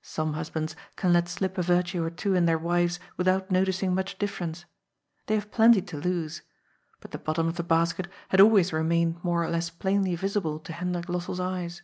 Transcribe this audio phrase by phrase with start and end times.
[0.00, 4.16] Some husbands can let slip a virtue or two in their wives without noticing much
[4.18, 4.64] difference.
[5.26, 6.40] They have plenty to lose.
[7.00, 10.72] But the bottom of the basket had always remained more or less plainly visible to
[10.72, 11.82] Hendrik Lossell's eyes.